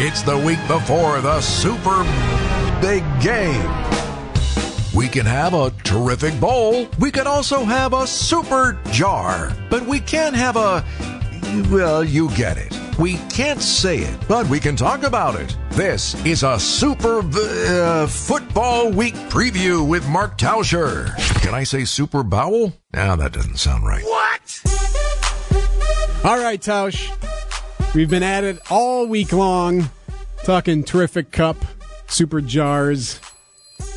It's 0.00 0.22
the 0.22 0.38
week 0.38 0.60
before 0.68 1.20
the 1.20 1.40
super 1.40 2.04
big 2.80 3.02
game. 3.20 3.68
We 4.94 5.08
can 5.08 5.26
have 5.26 5.54
a 5.54 5.72
terrific 5.82 6.38
bowl. 6.38 6.86
We 7.00 7.10
can 7.10 7.26
also 7.26 7.64
have 7.64 7.92
a 7.92 8.06
super 8.06 8.80
jar. 8.92 9.52
But 9.68 9.84
we 9.86 9.98
can't 9.98 10.36
have 10.36 10.54
a. 10.54 10.84
Well, 11.68 12.04
you 12.04 12.30
get 12.36 12.58
it. 12.58 12.78
We 12.96 13.16
can't 13.28 13.60
say 13.60 13.98
it, 13.98 14.16
but 14.28 14.48
we 14.48 14.60
can 14.60 14.76
talk 14.76 15.02
about 15.02 15.34
it. 15.34 15.56
This 15.70 16.14
is 16.24 16.44
a 16.44 16.60
Super 16.60 17.18
uh, 17.18 18.06
Football 18.06 18.92
Week 18.92 19.14
preview 19.30 19.84
with 19.84 20.08
Mark 20.08 20.38
Tauscher. 20.38 21.12
Can 21.42 21.54
I 21.54 21.64
say 21.64 21.84
Super 21.84 22.22
Bowel? 22.22 22.72
Now 22.92 23.16
that 23.16 23.32
doesn't 23.32 23.58
sound 23.58 23.84
right. 23.84 24.04
What? 24.04 24.62
All 26.24 26.38
right, 26.38 26.60
Tausch. 26.60 27.27
We've 27.94 28.08
been 28.08 28.22
at 28.22 28.44
it 28.44 28.60
all 28.70 29.06
week 29.06 29.32
long, 29.32 29.90
talking 30.44 30.84
terrific 30.84 31.32
cup, 31.32 31.56
super 32.06 32.40
jars. 32.40 33.18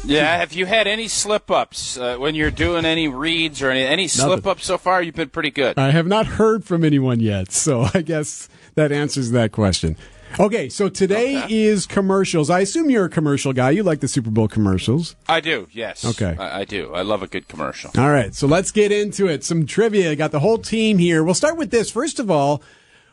Yeah, 0.05 0.37
have 0.37 0.53
you 0.53 0.65
had 0.65 0.87
any 0.87 1.07
slip 1.07 1.51
ups 1.51 1.97
uh, 1.97 2.17
when 2.17 2.33
you're 2.33 2.49
doing 2.51 2.85
any 2.85 3.07
reads 3.07 3.61
or 3.61 3.69
any, 3.69 3.83
any 3.83 4.07
slip 4.07 4.47
ups 4.47 4.65
so 4.65 4.77
far? 4.77 5.03
You've 5.03 5.15
been 5.15 5.29
pretty 5.29 5.51
good. 5.51 5.77
I 5.77 5.91
have 5.91 6.07
not 6.07 6.25
heard 6.25 6.63
from 6.65 6.83
anyone 6.83 7.19
yet, 7.19 7.51
so 7.51 7.87
I 7.93 8.01
guess 8.01 8.49
that 8.75 8.91
answers 8.91 9.31
that 9.31 9.51
question. 9.51 9.97
Okay, 10.39 10.69
so 10.69 10.87
today 10.87 11.43
Okay. 11.43 11.63
is 11.65 11.85
commercials. 11.85 12.49
I 12.49 12.61
assume 12.61 12.89
you're 12.89 13.05
a 13.05 13.09
commercial 13.09 13.51
guy. 13.53 13.71
You 13.71 13.83
like 13.83 13.99
the 13.99 14.07
Super 14.07 14.31
Bowl 14.31 14.47
commercials. 14.47 15.15
I 15.27 15.41
do, 15.41 15.67
yes. 15.71 16.05
Okay. 16.05 16.37
I, 16.39 16.61
I 16.61 16.65
do. 16.65 16.93
I 16.93 17.01
love 17.01 17.21
a 17.21 17.27
good 17.27 17.47
commercial. 17.49 17.91
All 17.97 18.09
right, 18.09 18.33
so 18.33 18.47
let's 18.47 18.71
get 18.71 18.91
into 18.93 19.27
it. 19.27 19.43
Some 19.43 19.65
trivia. 19.65 20.15
Got 20.15 20.31
the 20.31 20.39
whole 20.39 20.57
team 20.57 20.97
here. 20.97 21.23
We'll 21.23 21.33
start 21.33 21.57
with 21.57 21.69
this. 21.69 21.91
First 21.91 22.17
of 22.19 22.31
all, 22.31 22.63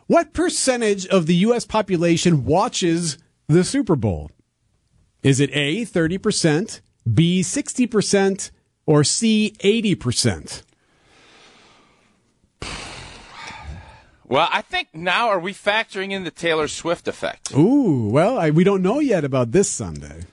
what 0.08 0.32
percentage 0.32 1.06
of 1.06 1.26
the 1.26 1.36
U.S. 1.36 1.64
population 1.64 2.44
watches 2.44 3.18
the 3.46 3.62
Super 3.62 3.94
Bowl? 3.94 4.30
Is 5.22 5.38
it 5.38 5.50
A, 5.52 5.82
30%, 5.82 6.80
B, 7.14 7.42
60%, 7.42 8.50
or 8.86 9.04
C, 9.04 9.54
80%? 9.60 10.62
Well, 14.24 14.48
I 14.50 14.62
think 14.62 14.88
now 14.92 15.28
are 15.28 15.40
we 15.40 15.54
factoring 15.54 16.10
in 16.12 16.24
the 16.24 16.30
Taylor 16.30 16.68
Swift 16.68 17.08
effect? 17.08 17.52
Ooh, 17.54 18.08
well, 18.08 18.38
I, 18.38 18.50
we 18.50 18.64
don't 18.64 18.82
know 18.82 19.00
yet 19.00 19.24
about 19.24 19.52
this 19.52 19.70
Sunday. 19.70 20.24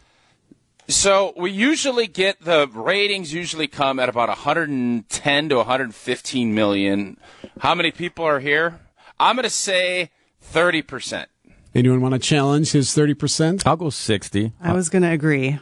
So 0.88 1.34
we 1.36 1.52
usually 1.52 2.08
get 2.08 2.42
the 2.42 2.68
ratings 2.68 3.34
usually 3.34 3.68
come 3.68 4.00
at 4.00 4.08
about 4.08 4.30
110 4.30 5.50
to 5.50 5.56
115 5.56 6.54
million. 6.54 7.18
How 7.60 7.74
many 7.74 7.92
people 7.92 8.24
are 8.26 8.40
here? 8.40 8.80
I'm 9.20 9.36
going 9.36 9.44
to 9.44 9.50
say 9.50 10.12
30 10.42 10.82
percent. 10.82 11.30
Anyone 11.74 12.00
want 12.02 12.14
to 12.14 12.20
challenge 12.20 12.72
his 12.72 12.90
30%? 12.92 13.68
I'll 13.68 13.76
go 13.76 13.90
60. 13.90 14.54
I 14.62 14.72
was 14.72 14.88
going 14.88 15.02
to 15.04 15.10
agree. 15.12 15.60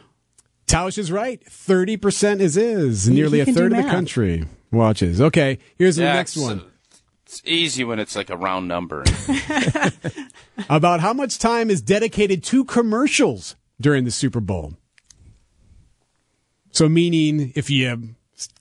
Tausch 0.68 0.96
is 0.96 1.10
right. 1.10 1.42
30% 1.44 2.38
is 2.40 2.56
is. 2.56 3.08
Nearly 3.08 3.40
a 3.40 3.46
third 3.46 3.72
of 3.72 3.82
the 3.84 3.90
country 3.90 4.44
watches. 4.70 5.20
Okay, 5.20 5.58
here's 5.76 5.96
the 5.96 6.02
Yeah, 6.04 6.14
next 6.14 6.36
one. 6.36 6.62
It's 7.26 7.42
easy 7.44 7.82
when 7.82 7.98
it's 7.98 8.14
like 8.14 8.30
a 8.30 8.36
round 8.36 8.68
number. 8.68 9.02
About 10.68 11.00
how 11.00 11.12
much 11.12 11.38
time 11.40 11.68
is 11.68 11.82
dedicated 11.82 12.44
to 12.44 12.64
commercials 12.64 13.56
during 13.80 14.04
the 14.04 14.12
Super 14.12 14.38
Bowl? 14.40 14.74
So, 16.70 16.88
meaning 16.88 17.52
if 17.56 17.70
you 17.70 17.88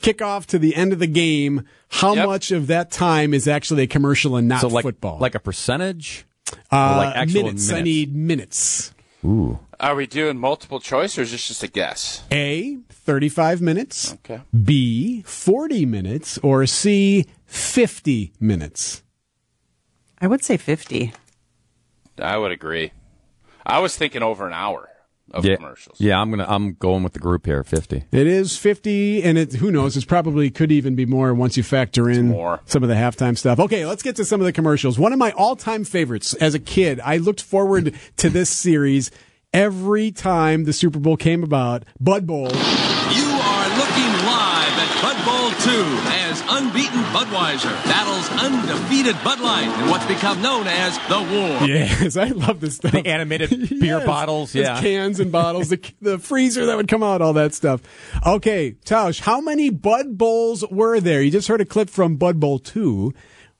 kick 0.02 0.21
off 0.21 0.45
to 0.47 0.59
the 0.59 0.75
end 0.75 0.93
of 0.93 0.99
the 0.99 1.07
game, 1.07 1.63
how 1.89 2.13
Yep. 2.16 2.25
much 2.27 2.52
of 2.52 2.67
that 2.67 2.91
time 2.91 3.33
is 3.33 3.47
actually 3.47 3.83
a 3.83 3.88
commercial 3.88 4.35
and 4.35 4.47
not 4.47 4.61
So 4.61 4.67
like 4.67 4.83
football? 4.83 5.17
like 5.19 5.35
a 5.35 5.39
percentage? 5.39 6.25
uh, 6.71 6.97
like 6.97 7.16
actual 7.16 7.43
minutes. 7.43 7.71
I 7.71 7.81
need 7.81 8.16
minutes. 8.16 8.94
Ooh. 9.25 9.59
Are 9.79 9.95
we 9.95 10.05
doing 10.05 10.38
multiple 10.38 10.79
choice 10.79 11.17
or 11.17 11.21
is 11.21 11.31
this 11.31 11.47
just 11.47 11.63
a 11.63 11.67
guess? 11.67 12.23
A, 12.31 12.77
35 12.89 13.61
minutes. 13.61 14.13
Okay. 14.13 14.41
B, 14.63 15.23
40 15.25 15.85
minutes. 15.85 16.38
Or 16.39 16.66
C, 16.66 17.25
50 17.45 18.33
minutes. 18.39 19.01
I 20.22 20.28
would 20.28 20.44
say 20.44 20.57
50. 20.57 21.13
I 22.19 22.38
would 22.38 22.51
agree. 22.51 22.91
I 23.66 23.79
was 23.79 23.95
thinking 23.97 24.22
over 24.23 24.45
an 24.47 24.53
hour 24.53 24.89
of 25.33 25.45
Yeah. 25.45 25.55
commercials. 25.57 25.99
Yeah, 25.99 26.19
I'm 26.21 26.29
gonna 26.29 26.45
I'm 26.47 26.73
going 26.73 27.03
with 27.03 27.13
the 27.13 27.19
group 27.19 27.45
here, 27.45 27.63
50. 27.63 28.03
It 28.11 28.27
is 28.27 28.55
50, 28.57 29.23
and 29.23 29.38
it 29.38 29.53
who 29.53 29.71
knows, 29.71 29.97
it 29.97 30.07
probably 30.07 30.49
could 30.49 30.71
even 30.71 30.95
be 30.95 31.05
more 31.05 31.33
once 31.33 31.57
you 31.57 31.63
factor 31.63 32.09
in 32.09 32.27
more. 32.29 32.59
some 32.66 32.83
of 32.83 32.89
the 32.89 32.95
halftime 32.95 33.38
stuff. 33.38 33.59
Okay, 33.59 33.85
let's 33.85 34.03
get 34.03 34.16
to 34.17 34.25
some 34.25 34.39
of 34.41 34.45
the 34.45 34.53
commercials. 34.53 34.99
One 34.99 35.11
of 35.13 35.19
my 35.19 35.31
all 35.31 35.55
time 35.55 35.83
favorites 35.83 36.33
as 36.35 36.53
a 36.53 36.59
kid, 36.59 36.99
I 37.03 37.17
looked 37.17 37.41
forward 37.41 37.94
to 38.17 38.29
this 38.29 38.49
series 38.49 39.11
every 39.53 40.11
time 40.11 40.63
the 40.63 40.73
Super 40.73 40.99
Bowl 40.99 41.17
came 41.17 41.44
about. 41.44 41.83
Bud 42.00 42.25
Bowl. 42.25 42.47
You 43.11 43.22
Bud 45.03 45.25
Bowl 45.25 45.50
2 45.52 45.69
as 46.08 46.41
unbeaten 46.47 47.02
Budweiser 47.12 47.69
battles 47.84 48.30
undefeated 48.41 49.18
Bud 49.22 49.41
Light 49.41 49.68
in 49.84 49.90
what's 49.90 50.06
become 50.06 50.41
known 50.41 50.66
as 50.66 50.97
the 51.09 51.18
War. 51.19 51.68
Yes, 51.68 52.16
I 52.16 52.28
love 52.30 52.62
this 52.62 52.78
stuff. 52.78 52.94
The 52.94 53.06
animated 53.06 53.50
beer 53.81 53.97
Yes. 53.97 54.06
bottles, 54.06 54.56
yeah. 54.56 54.80
cans 54.80 55.19
and 55.19 55.30
bottles, 55.30 55.68
the, 55.68 55.94
the 56.02 56.19
freezer 56.19 56.66
that 56.68 56.78
would 56.78 56.88
come 56.88 57.03
out, 57.03 57.22
all 57.22 57.34
that 57.34 57.53
stuff. 57.53 57.81
Okay, 58.25 58.78
Tausch, 58.86 59.19
how 59.19 59.42
many 59.42 59.69
Bud 59.69 60.18
Bowls 60.18 60.63
were 60.72 61.02
there? 61.02 61.22
You 61.22 61.31
just 61.31 61.50
heard 61.50 61.59
a 61.59 61.66
clip 61.66 61.90
from 61.90 62.16
Bud 62.16 62.40
Bowl 62.40 62.58
2. 62.59 63.13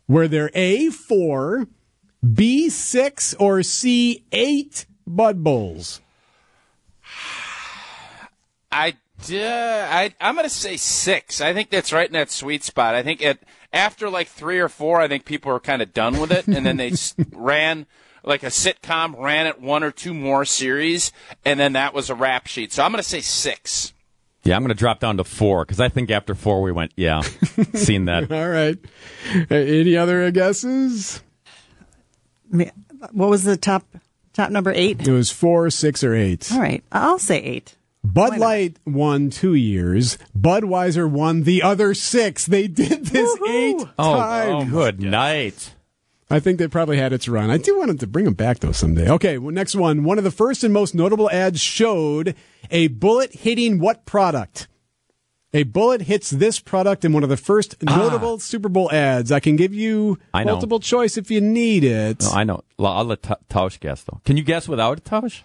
Were 0.08 0.30
there 0.30 0.50
A, 0.54 0.92
4, 0.92 1.68
B, 2.34 2.70
6, 2.70 3.34
or 3.34 3.64
C, 3.64 4.24
8 4.32 4.86
Bud 5.06 5.44
Bowls? 5.44 6.00
I, 8.72 8.96
uh, 9.32 9.88
I 9.90 10.14
I'm 10.20 10.36
going 10.36 10.46
to 10.46 10.50
say 10.50 10.78
six. 10.78 11.42
I 11.42 11.54
think 11.54 11.70
that's 11.70 11.94
right 11.94 12.08
in 12.08 12.14
that 12.14 12.32
sweet 12.32 12.64
spot. 12.64 12.96
I 12.96 13.04
think 13.04 13.24
at 13.24 13.40
after 13.72 14.10
like 14.10 14.28
three 14.28 14.60
or 14.60 14.70
four, 14.70 15.02
I 15.02 15.08
think 15.08 15.26
people 15.26 15.52
are 15.52 15.60
kind 15.60 15.82
of 15.82 15.94
done 15.94 16.20
with 16.20 16.32
it, 16.32 16.48
and 16.48 16.66
then 16.66 16.78
they 16.78 16.94
ran 17.32 17.86
like 18.24 18.44
a 18.44 18.48
sitcom, 18.48 19.20
ran 19.20 19.48
it 19.48 19.62
one 19.62 19.84
or 19.84 19.92
two 19.92 20.14
more 20.14 20.46
series, 20.46 21.12
and 21.44 21.60
then 21.60 21.74
that 21.74 21.94
was 21.94 22.10
a 22.10 22.16
rap 22.16 22.48
sheet. 22.48 22.72
So 22.72 22.84
I'm 22.84 22.92
going 22.92 23.04
to 23.04 23.10
say 23.10 23.22
six. 23.22 23.94
Yeah, 24.44 24.58
I'm 24.58 24.62
gonna 24.62 24.74
drop 24.74 25.00
down 25.00 25.16
to 25.18 25.24
four 25.24 25.64
because 25.64 25.80
I 25.80 25.88
think 25.88 26.12
after 26.12 26.36
four 26.36 26.62
we 26.62 26.74
went, 26.74 26.92
yeah, 26.98 27.22
seen 27.74 28.06
that. 28.06 28.30
All 28.30 28.50
right. 28.50 28.78
Any 29.50 29.96
other 29.96 30.30
guesses? 30.32 31.24
What 32.50 33.30
was 33.30 33.46
the 33.46 33.56
top 33.56 33.86
top 34.34 34.52
number 34.52 34.74
eight? 34.76 35.08
It 35.08 35.12
was 35.12 35.32
4, 35.32 35.70
6, 35.70 36.04
or 36.04 36.14
8. 36.14 36.52
All 36.52 36.60
right, 36.60 36.84
I'll 36.92 37.20
say 37.20 37.42
eight. 37.42 37.76
Bud 38.04 38.38
Light 38.38 38.78
won 38.86 39.30
two 39.30 39.54
years. 39.54 40.18
Budweiser 40.38 41.10
won 41.10 41.44
the 41.44 41.64
other 41.64 41.94
six. 41.94 42.46
They 42.46 42.68
did 42.68 43.06
this 43.08 43.40
eight 43.48 43.78
Oh, 43.98 44.16
times. 44.18 44.66
Oh, 44.68 44.70
good 44.72 45.02
night. 45.02 45.74
I 46.30 46.40
think 46.40 46.58
they 46.58 46.68
probably 46.68 46.98
had 46.98 47.14
its 47.14 47.28
run. 47.28 47.50
I 47.50 47.58
do 47.58 47.78
want 47.78 47.88
them 47.90 47.98
to 48.00 48.08
bring 48.08 48.26
them 48.26 48.34
back 48.34 48.60
though 48.60 48.72
someday. 48.72 49.10
Okay, 49.10 49.38
well, 49.38 49.54
next 49.54 49.76
one. 49.76 50.04
One 50.04 50.18
of 50.18 50.24
the 50.24 50.32
first 50.32 50.64
and 50.64 50.74
most 50.74 50.94
notable 50.96 51.30
ads 51.32 51.62
showed 51.62 52.36
a 52.72 52.88
bullet 52.88 53.34
hitting 53.34 53.80
what 53.80 54.06
product? 54.06 54.68
A 55.56 55.62
bullet 55.64 56.02
hits 56.04 56.32
this 56.32 56.60
product 56.60 57.06
in 57.06 57.14
one 57.14 57.22
of 57.24 57.30
the 57.30 57.38
first 57.38 57.76
notable 57.84 58.40
Super 58.40 58.70
Bowl 58.70 58.92
ads. 58.92 59.32
I 59.32 59.40
can 59.40 59.56
give 59.56 59.74
you 59.74 60.18
Ah. 60.34 60.40
I 60.40 60.44
know. 60.44 60.54
multiple 60.54 60.80
choice 60.80 61.16
if 61.18 61.30
you 61.30 61.40
need 61.42 61.84
it. 61.84 62.22
No, 62.24 62.32
I 62.32 62.44
know. 62.44 62.64
Well, 62.80 62.92
I'll 62.92 63.06
let 63.06 63.22
Ta- 63.22 63.38
Tausch 63.50 63.80
guess 63.80 64.04
though. 64.04 64.20
Can 64.26 64.36
you 64.36 64.44
guess 64.44 64.68
without 64.68 64.98
it, 64.98 65.04
Tausch? 65.06 65.42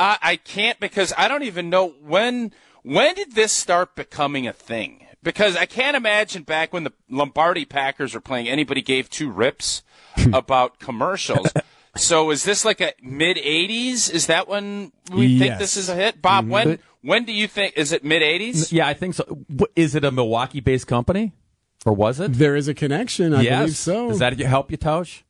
I, 0.00 0.18
I 0.22 0.36
can't 0.36 0.80
because 0.80 1.12
I 1.16 1.28
don't 1.28 1.42
even 1.42 1.68
know 1.68 1.90
when 2.00 2.52
when 2.82 3.14
did 3.14 3.34
this 3.34 3.52
start 3.52 3.94
becoming 3.94 4.46
a 4.46 4.52
thing? 4.52 5.06
Because 5.22 5.54
I 5.54 5.66
can't 5.66 5.96
imagine 5.96 6.42
back 6.42 6.72
when 6.72 6.84
the 6.84 6.92
Lombardi 7.10 7.66
Packers 7.66 8.14
were 8.14 8.22
playing, 8.22 8.48
anybody 8.48 8.80
gave 8.80 9.10
two 9.10 9.30
rips 9.30 9.82
about 10.32 10.78
commercials. 10.78 11.52
So 11.96 12.30
is 12.30 12.44
this 12.44 12.64
like 12.64 12.80
a 12.80 12.94
mid 13.02 13.36
'80s? 13.36 14.10
Is 14.10 14.26
that 14.26 14.48
when 14.48 14.92
we 15.12 15.38
think 15.38 15.58
this 15.58 15.76
is 15.76 15.90
a 15.90 15.94
hit, 15.94 16.22
Bob? 16.22 16.48
When 16.48 16.78
when 17.02 17.24
do 17.24 17.32
you 17.32 17.46
think 17.46 17.74
is 17.76 17.92
it 17.92 18.02
mid 18.02 18.22
'80s? 18.22 18.72
Yeah, 18.72 18.86
I 18.88 18.94
think 18.94 19.14
so. 19.14 19.44
Is 19.76 19.94
it 19.94 20.04
a 20.04 20.10
Milwaukee-based 20.10 20.86
company, 20.86 21.32
or 21.84 21.92
was 21.92 22.18
it? 22.20 22.32
There 22.32 22.56
is 22.56 22.68
a 22.68 22.74
connection. 22.74 23.34
I 23.34 23.42
yes. 23.42 23.58
believe 23.58 23.76
so. 23.76 24.08
Does 24.08 24.18
that 24.20 24.38
help 24.38 24.70
you, 24.70 24.78
Tausch? 24.78 25.22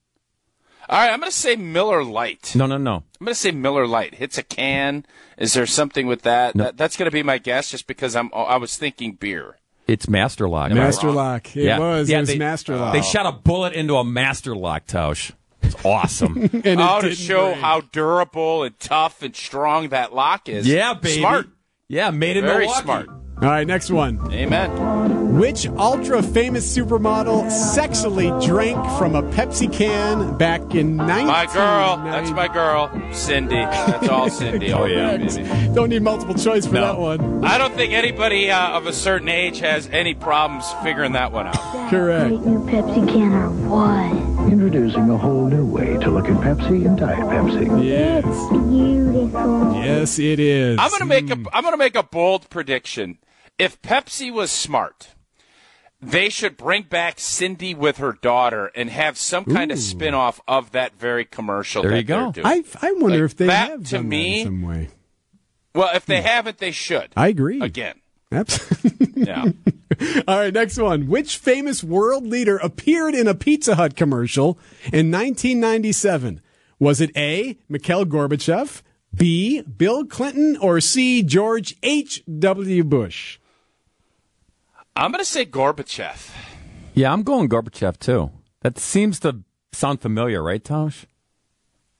All 0.90 0.98
right, 0.98 1.12
I'm 1.12 1.20
going 1.20 1.30
to 1.30 1.36
say 1.36 1.54
Miller 1.54 2.02
Lite. 2.02 2.54
No, 2.56 2.66
no, 2.66 2.76
no. 2.76 2.96
I'm 3.20 3.24
going 3.24 3.32
to 3.32 3.40
say 3.40 3.52
Miller 3.52 3.86
Lite 3.86 4.16
hits 4.16 4.36
a 4.38 4.42
can. 4.42 5.06
Is 5.38 5.52
there 5.52 5.64
something 5.66 6.08
with 6.08 6.22
that? 6.22 6.54
that 6.56 6.76
that's 6.76 6.96
going 6.96 7.06
to 7.06 7.12
be 7.12 7.22
my 7.22 7.38
guess, 7.38 7.70
just 7.70 7.86
because 7.86 8.16
I'm 8.16 8.28
I 8.34 8.56
was 8.56 8.76
thinking 8.76 9.12
beer. 9.14 9.56
It's 9.86 10.08
Master 10.08 10.48
Lock. 10.48 10.72
Master 10.72 11.10
Lock. 11.12 11.56
It 11.56 11.64
Yeah. 11.64 11.78
was. 11.78 12.10
Yeah, 12.10 12.18
it 12.18 12.20
was 12.22 12.28
they- 12.30 12.38
Master 12.38 12.76
Lock. 12.76 12.92
They 12.92 13.02
shot 13.02 13.24
a 13.26 13.32
bullet 13.32 13.72
into 13.72 13.94
a 13.96 14.04
Master 14.04 14.54
Lock, 14.56 14.86
Tausch. 14.86 15.32
It's 15.62 15.76
awesome. 15.84 16.36
and 16.52 16.64
it 16.66 16.78
Oh, 16.80 17.00
to 17.02 17.14
show 17.14 17.50
break. 17.52 17.60
how 17.60 17.80
durable 17.82 18.64
and 18.64 18.78
tough 18.80 19.22
and 19.22 19.34
strong 19.36 19.90
that 19.90 20.12
lock 20.14 20.48
is. 20.48 20.66
yeah, 20.66 20.94
baby. 20.94 21.20
Smart. 21.20 21.46
Yeah, 21.86 22.10
made 22.10 22.36
in 22.36 22.44
Very 22.44 22.64
Milwaukee. 22.66 22.82
smart. 22.82 23.08
All 23.42 23.48
right, 23.48 23.66
next 23.66 23.90
one. 23.90 24.20
Amen. 24.32 25.38
Which 25.38 25.66
ultra 25.66 26.22
famous 26.22 26.76
supermodel 26.76 27.44
sexily 27.46 28.28
drank 28.44 28.76
from 28.98 29.14
a 29.14 29.22
Pepsi 29.22 29.72
can 29.72 30.36
back 30.36 30.74
in 30.74 30.96
19... 30.96 31.26
My 31.26 31.46
girl. 31.46 31.96
That's 32.04 32.30
my 32.32 32.48
girl. 32.48 32.90
Cindy. 33.14 33.54
That's 33.54 34.08
all 34.08 34.28
Cindy. 34.40 34.74
Oh, 34.74 34.84
yeah, 34.84 35.16
baby. 35.16 35.72
Don't 35.74 35.88
need 35.88 36.02
multiple 36.02 36.34
choice 36.34 36.66
for 36.66 36.74
No. 36.74 36.80
that 36.82 36.98
one. 36.98 37.42
I 37.42 37.56
don't 37.56 37.72
think 37.74 37.94
anybody 37.94 38.50
uh, 38.50 38.76
of 38.76 38.86
a 38.86 38.92
certain 38.92 39.28
age 39.30 39.60
has 39.60 39.88
any 39.90 40.12
problems 40.12 40.70
figuring 40.82 41.12
that 41.12 41.32
one 41.32 41.46
out. 41.46 41.90
Correct. 41.90 42.28
Great 42.28 42.40
new 42.42 42.60
Pepsi 42.66 43.08
can 43.08 43.32
or 43.32 43.48
what? 43.50 44.52
Introducing 44.52 45.08
a 45.08 45.16
whole 45.16 45.46
new 45.46 45.64
way 45.64 45.96
to 45.96 46.10
look 46.10 46.26
at 46.26 46.36
Pepsi 46.42 46.84
and 46.84 46.98
Diet 46.98 47.18
Pepsi. 47.20 47.82
Yes. 47.88 48.22
It's 48.26 48.48
beautiful. 48.68 49.74
Yes, 49.76 50.18
it 50.18 50.38
is. 50.40 50.78
I'm 50.78 50.90
gonna 50.90 51.06
make 51.06 51.30
a 51.30 51.38
I'm 51.54 51.62
gonna 51.64 51.76
make 51.78 51.94
a 51.96 52.02
bold 52.02 52.50
prediction. 52.50 53.16
If 53.60 53.80
Pepsi 53.82 54.32
was 54.32 54.50
smart, 54.50 55.08
they 56.00 56.28
should 56.30 56.56
bring 56.56 56.84
back 56.84 57.20
Cindy 57.20 57.74
with 57.74 57.98
her 57.98 58.12
daughter 58.12 58.70
and 58.74 58.88
have 58.90 59.18
some 59.18 59.44
kind 59.44 59.70
of 59.70 59.78
spin 59.78 60.14
off 60.14 60.40
of 60.48 60.72
that 60.72 60.98
very 60.98 61.24
commercial. 61.24 61.82
There 61.82 61.96
you 61.96 62.02
go. 62.02 62.32
I, 62.42 62.64
I 62.80 62.92
wonder 62.92 63.18
Like, 63.18 63.30
if 63.30 63.36
they 63.36 63.46
that, 63.46 63.70
have 63.70 63.84
to 63.88 64.02
me- 64.02 64.44
that 64.44 64.48
in 64.50 64.60
some 64.60 64.62
way. 64.62 64.88
well, 65.74 65.90
if 65.94 66.06
they 66.06 66.20
hmm. 66.20 66.26
haven't, 66.26 66.58
they 66.58 66.70
should. 66.70 67.10
I 67.16 67.28
agree. 67.28 67.60
Again, 67.60 68.00
Absolutely. 68.32 69.24
yeah. 69.26 69.44
All 70.28 70.38
right, 70.38 70.54
next 70.54 70.78
one. 70.78 71.06
Which 71.08 71.36
famous 71.36 71.84
world 71.84 72.26
leader 72.26 72.56
appeared 72.58 73.14
in 73.14 73.26
a 73.26 73.34
Pizza 73.34 73.74
Hut 73.74 73.96
commercial 73.96 74.58
in 74.84 75.10
1997? 75.10 76.40
Was 76.78 77.00
it 77.00 77.10
A. 77.16 77.58
Mikhail 77.68 78.06
Gorbachev, 78.06 78.82
B. 79.14 79.60
Bill 79.62 80.06
Clinton, 80.06 80.56
or 80.56 80.80
C. 80.80 81.22
George 81.22 81.76
H.W. 81.82 82.84
Bush? 82.84 83.38
I'm 85.00 85.12
gonna 85.12 85.24
say 85.24 85.46
Gorbachev. 85.46 86.30
Yeah, 86.92 87.10
I'm 87.10 87.22
going 87.22 87.48
Gorbachev 87.48 87.98
too. 87.98 88.30
That 88.60 88.78
seems 88.78 89.18
to 89.20 89.38
sound 89.72 90.02
familiar, 90.02 90.42
right, 90.42 90.62
Tausch? 90.62 91.06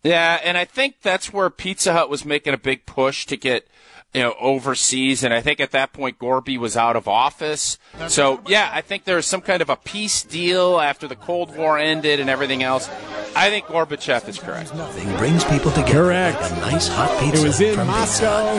Yeah, 0.03 0.39
and 0.45 0.59
I 0.59 0.67
think 0.67 1.01
that's 1.01 1.33
where 1.33 1.49
Pizza 1.49 1.95
Hut 1.95 2.11
was 2.11 2.27
making 2.27 2.53
a 2.53 2.59
big 2.59 2.85
push 2.85 3.25
to 3.27 3.39
get 3.39 3.67
you 4.13 4.21
know 4.21 4.35
overseas, 4.39 5.25
and 5.25 5.33
I 5.33 5.41
think 5.41 5.61
at 5.61 5.71
that 5.71 5.95
point 5.95 6.19
Gorby 6.19 6.59
was 6.59 6.77
out 6.77 6.95
of 6.95 7.09
office. 7.09 7.79
So 8.09 8.43
yeah, 8.47 8.69
I 8.71 8.83
think 8.83 9.05
there 9.05 9.17
was 9.17 9.27
some 9.27 9.41
kind 9.41 9.63
of 9.63 9.71
a 9.71 9.77
peace 9.77 10.23
deal 10.23 10.79
after 10.79 11.09
the 11.09 11.17
Cold 11.17 11.57
War 11.57 11.79
ended 11.79 12.21
and 12.21 12.29
everything 12.29 12.63
else. 12.63 12.91
I 13.35 13.49
think 13.49 13.65
Gorbachev 13.65 14.29
is 14.29 14.39
correct. 14.39 14.75
Nothing 14.75 15.17
brings 15.17 15.43
people 15.45 15.71
together 15.71 16.05
Correct. 16.05 16.43
like 16.43 16.53
a 16.53 16.57
nice 16.57 16.89
hot 16.89 17.19
pizza. 17.19 17.41
It 17.41 17.47
was 17.47 17.61
in 17.63 17.77
from 17.77 17.87
Moscow. 17.87 18.55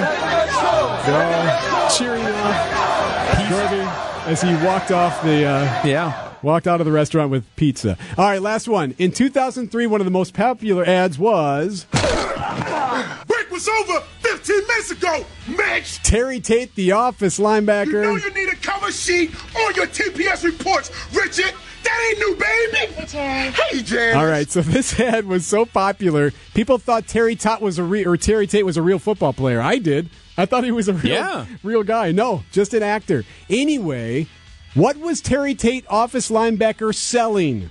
They're 1.05 1.75
all 1.75 1.89
cheering 1.91 2.25
off 2.25 3.49
Gorby 3.51 4.10
as 4.25 4.41
he 4.41 4.53
walked 4.65 4.91
off 4.91 5.21
the 5.23 5.45
uh, 5.45 5.81
Yeah. 5.85 6.29
walked 6.41 6.67
out 6.67 6.79
of 6.81 6.85
the 6.85 6.91
restaurant 6.91 7.29
with 7.31 7.43
pizza. 7.55 7.97
All 8.17 8.25
right, 8.25 8.41
last 8.41 8.67
one. 8.67 8.95
In 8.97 9.11
2003, 9.11 9.87
one 9.87 10.01
of 10.01 10.05
the 10.05 10.11
most 10.11 10.33
popular 10.33 10.83
ads 10.85 11.17
was 11.19 11.85
Break 11.91 13.49
was 13.51 13.67
over 13.67 13.99
15 14.21 14.55
minutes 14.67 14.91
ago, 14.91 15.25
Mitch! 15.47 16.01
Terry 16.03 16.39
Tate, 16.39 16.73
the 16.75 16.91
Office 16.93 17.39
linebacker. 17.39 17.87
You 17.87 18.01
know 18.01 18.15
you 18.15 18.33
need 18.33 18.49
a 18.51 18.55
cover 18.57 18.91
sheet 18.91 19.31
on 19.55 19.75
your 19.75 19.87
TPS 19.87 20.43
reports, 20.43 20.91
Richard! 21.13 21.53
That 21.83 22.09
ain't 22.09 22.19
new, 22.19 22.35
baby! 22.35 22.93
Hey, 22.93 23.05
Terry. 23.05 23.51
Hey, 23.51 23.81
Jan! 23.83 24.17
All 24.17 24.25
right, 24.25 24.49
so 24.49 24.61
this 24.63 24.99
ad 24.99 25.25
was 25.25 25.45
so 25.45 25.65
popular, 25.65 26.31
people 26.53 26.77
thought 26.77 27.07
Terry 27.07 27.35
Tate 27.35 27.61
was 27.61 27.77
a 27.79 27.83
re- 27.83 28.05
or 28.05 28.17
Terry 28.17 28.47
Tate 28.47 28.65
was 28.65 28.77
a 28.77 28.81
real 28.81 28.99
football 28.99 29.33
player. 29.33 29.61
I 29.61 29.77
did. 29.77 30.09
I 30.37 30.45
thought 30.45 30.63
he 30.63 30.71
was 30.71 30.87
a 30.87 30.93
real, 30.93 31.11
Yeah. 31.11 31.45
real 31.63 31.83
guy. 31.83 32.11
No, 32.11 32.43
just 32.51 32.73
an 32.73 32.83
actor. 32.83 33.23
Anyway, 33.49 34.27
what 34.73 34.97
was 34.97 35.21
Terry 35.21 35.53
Tate, 35.55 35.85
Office 35.89 36.29
linebacker, 36.31 36.95
selling? 36.95 37.69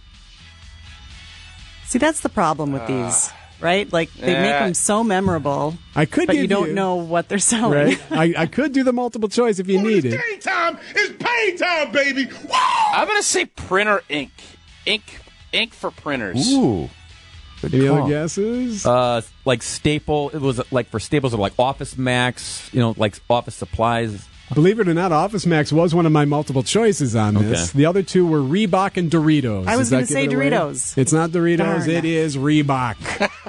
See, 1.87 1.99
that's 1.99 2.21
the 2.21 2.29
problem 2.29 2.73
with 2.73 2.83
uh, 2.83 2.87
these, 2.87 3.31
right? 3.61 3.91
Like 3.93 4.13
they 4.15 4.35
make 4.35 4.53
them 4.59 4.75
so 4.75 5.03
memorable, 5.05 5.75
I 5.95 6.05
could 6.07 6.27
but 6.27 6.35
give 6.35 6.43
you 6.43 6.49
don't 6.49 6.75
know 6.75 6.97
what 6.97 7.29
they're 7.29 7.39
selling. 7.39 7.73
Right? 7.73 8.03
I, 8.13 8.35
I 8.43 8.47
could 8.47 8.73
do 8.73 8.83
the 8.85 8.93
multiple 8.93 9.29
choice 9.29 9.59
if 9.59 9.69
you 9.69 9.77
When 9.77 9.87
need 9.87 10.05
it's 10.05 10.15
it. 10.15 10.21
game 10.31 10.41
time, 10.41 10.79
it's 10.95 11.25
pain 11.25 11.57
time, 11.59 11.93
baby! 11.93 12.27
Woo! 12.27 12.49
I'm 12.53 13.07
gonna 13.07 13.23
say 13.23 13.45
printer 13.47 14.03
ink, 14.09 14.31
ink, 14.87 15.03
ink 15.53 15.73
for 15.75 15.91
printers. 15.91 16.51
Ooh. 16.53 16.89
Good 17.63 17.75
Any 17.75 17.89
call. 17.89 17.99
other 18.05 18.09
guesses? 18.11 18.87
Uh, 18.87 19.21
like 19.45 19.63
staple. 19.63 20.31
It 20.31 20.41
was 20.41 20.61
like 20.73 20.89
for 20.89 20.99
staples 20.99 21.35
of 21.35 21.41
like 21.41 21.53
Office 21.59 21.99
Max. 21.99 22.71
You 22.73 22.81
know, 22.81 22.95
like 22.97 23.21
office 23.29 23.55
supplies. 23.55 24.27
Believe 24.55 24.81
it 24.81 24.89
or 24.89 24.95
not, 24.95 25.13
Office 25.13 25.47
Max 25.47 25.71
was 25.73 25.95
one 25.95 26.07
of 26.07 26.13
my 26.13 26.25
multiple 26.25 26.65
choices 26.65 27.15
on 27.15 27.35
this. 27.35 27.69
Okay. 27.71 27.79
The 27.79 27.87
other 27.87 28.03
two 28.03 28.27
were 28.27 28.41
Reebok 28.41 28.97
and 28.97 29.09
Doritos. 29.11 29.67
I 29.69 29.77
was 29.77 29.91
gonna 29.91 30.07
say 30.07 30.23
give 30.27 30.33
it 30.33 30.37
away? 30.37 30.51
Doritos. 30.51 30.99
It's 30.99 31.13
not 31.13 31.31
Doritos. 31.31 31.59
Darn. 31.59 31.91
It 31.91 32.05
is 32.05 32.37
Reebok. 32.37 32.97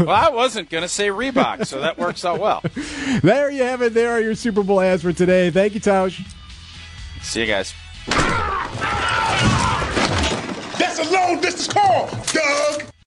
Well, 0.00 0.10
I 0.10 0.30
wasn't 0.30 0.70
gonna 0.70 0.88
say 0.88 1.08
Reebok, 1.08 1.66
so 1.66 1.80
that 1.80 1.98
works 1.98 2.24
out 2.24 2.40
well. 2.40 2.62
there 3.22 3.50
you 3.50 3.62
have 3.62 3.82
it. 3.82 3.94
There 3.94 4.10
are 4.10 4.20
your 4.20 4.34
Super 4.34 4.62
Bowl 4.62 4.80
ads 4.80 5.02
for 5.02 5.12
today. 5.12 5.50
Thank 5.50 5.74
you, 5.74 5.80
Tausch. 5.80 6.26
See 7.22 7.40
you 7.40 7.46
guys. 7.46 7.74
That's 10.78 10.98
a 10.98 11.12
long 11.12 11.40
distance 11.40 11.68
call, 11.68 12.08
Doug! 12.32 12.89